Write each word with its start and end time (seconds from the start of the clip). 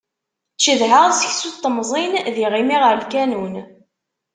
Cedhaɣ 0.63 1.05
seksu 1.19 1.49
n 1.53 1.57
temẓin 1.61 2.13
d 2.33 2.35
yiɣimi 2.41 2.77
ɣer 2.83 2.93
lkanun. 3.01 3.55